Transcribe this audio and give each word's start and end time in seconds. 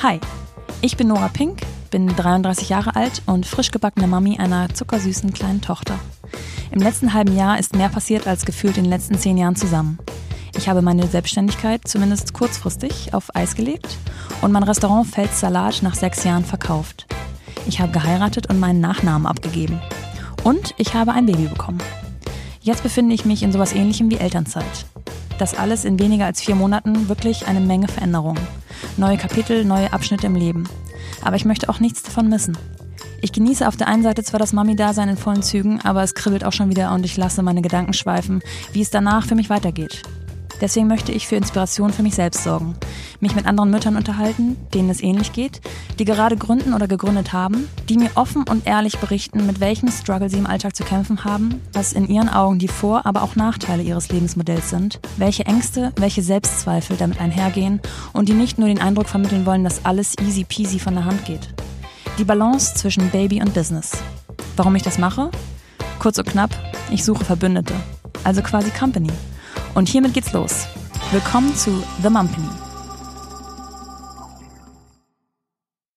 Hi, 0.00 0.20
ich 0.80 0.96
bin 0.96 1.08
Nora 1.08 1.28
Pink, 1.28 1.60
bin 1.90 2.06
33 2.06 2.68
Jahre 2.68 2.94
alt 2.94 3.22
und 3.26 3.46
frisch 3.46 3.72
gebackene 3.72 4.06
Mami 4.06 4.38
einer 4.38 4.72
zuckersüßen 4.72 5.32
kleinen 5.32 5.60
Tochter. 5.60 5.98
Im 6.70 6.80
letzten 6.80 7.14
halben 7.14 7.36
Jahr 7.36 7.58
ist 7.58 7.74
mehr 7.74 7.88
passiert 7.88 8.26
als 8.26 8.44
gefühlt 8.44 8.78
in 8.78 8.84
den 8.84 8.90
letzten 8.90 9.18
zehn 9.18 9.36
Jahren 9.36 9.56
zusammen. 9.56 9.98
Ich 10.56 10.68
habe 10.68 10.82
meine 10.82 11.06
Selbstständigkeit 11.06 11.86
zumindest 11.86 12.32
kurzfristig 12.32 13.12
auf 13.12 13.34
Eis 13.34 13.54
gelegt 13.54 13.98
und 14.40 14.52
mein 14.52 14.62
Restaurant 14.62 15.06
Fels 15.06 15.40
Salat 15.40 15.82
nach 15.82 15.94
sechs 15.94 16.24
Jahren 16.24 16.44
verkauft. 16.44 17.06
Ich 17.66 17.80
habe 17.80 17.92
geheiratet 17.92 18.48
und 18.48 18.60
meinen 18.60 18.80
Nachnamen 18.80 19.26
abgegeben. 19.26 19.80
Und 20.44 20.74
ich 20.78 20.94
habe 20.94 21.12
ein 21.12 21.26
Baby 21.26 21.48
bekommen. 21.48 21.82
Jetzt 22.68 22.82
befinde 22.82 23.14
ich 23.14 23.24
mich 23.24 23.42
in 23.42 23.50
sowas 23.50 23.72
ähnlichem 23.72 24.10
wie 24.10 24.18
Elternzeit. 24.18 24.84
Das 25.38 25.56
alles 25.56 25.86
in 25.86 25.98
weniger 25.98 26.26
als 26.26 26.42
vier 26.42 26.54
Monaten 26.54 27.08
wirklich 27.08 27.46
eine 27.46 27.60
Menge 27.60 27.88
Veränderungen. 27.88 28.46
Neue 28.98 29.16
Kapitel, 29.16 29.64
neue 29.64 29.90
Abschnitte 29.94 30.26
im 30.26 30.34
Leben. 30.34 30.68
Aber 31.22 31.36
ich 31.36 31.46
möchte 31.46 31.70
auch 31.70 31.80
nichts 31.80 32.02
davon 32.02 32.28
missen. 32.28 32.58
Ich 33.22 33.32
genieße 33.32 33.66
auf 33.66 33.78
der 33.78 33.88
einen 33.88 34.02
Seite 34.02 34.22
zwar 34.22 34.38
das 34.38 34.52
Mami-Dasein 34.52 35.08
in 35.08 35.16
vollen 35.16 35.42
Zügen, 35.42 35.80
aber 35.80 36.02
es 36.02 36.12
kribbelt 36.12 36.44
auch 36.44 36.52
schon 36.52 36.68
wieder 36.68 36.92
und 36.92 37.06
ich 37.06 37.16
lasse 37.16 37.42
meine 37.42 37.62
Gedanken 37.62 37.94
schweifen, 37.94 38.42
wie 38.74 38.82
es 38.82 38.90
danach 38.90 39.24
für 39.24 39.34
mich 39.34 39.48
weitergeht. 39.48 40.02
Deswegen 40.60 40.88
möchte 40.88 41.12
ich 41.12 41.28
für 41.28 41.36
Inspiration 41.36 41.92
für 41.92 42.02
mich 42.02 42.14
selbst 42.14 42.42
sorgen, 42.42 42.74
mich 43.20 43.36
mit 43.36 43.46
anderen 43.46 43.70
Müttern 43.70 43.96
unterhalten, 43.96 44.56
denen 44.74 44.90
es 44.90 45.02
ähnlich 45.02 45.32
geht, 45.32 45.60
die 45.98 46.04
gerade 46.04 46.36
gründen 46.36 46.74
oder 46.74 46.88
gegründet 46.88 47.32
haben, 47.32 47.68
die 47.88 47.96
mir 47.96 48.10
offen 48.16 48.44
und 48.48 48.66
ehrlich 48.66 48.98
berichten, 48.98 49.46
mit 49.46 49.60
welchem 49.60 49.90
Struggle 49.90 50.28
sie 50.28 50.38
im 50.38 50.46
Alltag 50.46 50.74
zu 50.74 50.82
kämpfen 50.82 51.24
haben, 51.24 51.60
was 51.72 51.92
in 51.92 52.08
ihren 52.08 52.28
Augen 52.28 52.58
die 52.58 52.68
Vor-, 52.68 53.06
aber 53.06 53.22
auch 53.22 53.36
Nachteile 53.36 53.82
ihres 53.82 54.08
Lebensmodells 54.08 54.70
sind, 54.70 55.00
welche 55.16 55.46
Ängste, 55.46 55.92
welche 55.96 56.22
Selbstzweifel 56.22 56.96
damit 56.96 57.20
einhergehen 57.20 57.80
und 58.12 58.28
die 58.28 58.34
nicht 58.34 58.58
nur 58.58 58.68
den 58.68 58.80
Eindruck 58.80 59.08
vermitteln 59.08 59.46
wollen, 59.46 59.64
dass 59.64 59.84
alles 59.84 60.14
easy 60.20 60.44
peasy 60.44 60.78
von 60.78 60.94
der 60.94 61.04
Hand 61.04 61.24
geht. 61.24 61.48
Die 62.18 62.24
Balance 62.24 62.74
zwischen 62.74 63.10
Baby 63.10 63.40
und 63.40 63.54
Business. 63.54 63.92
Warum 64.56 64.74
ich 64.74 64.82
das 64.82 64.98
mache? 64.98 65.30
Kurz 66.00 66.18
und 66.18 66.26
knapp, 66.26 66.50
ich 66.90 67.04
suche 67.04 67.24
Verbündete. 67.24 67.74
Also 68.24 68.42
quasi 68.42 68.70
Company. 68.70 69.10
Und 69.74 69.88
hiermit 69.88 70.14
geht's 70.14 70.32
los. 70.32 70.66
Willkommen 71.12 71.54
zu 71.54 71.82
The 72.02 72.10
Mumpany. 72.10 72.67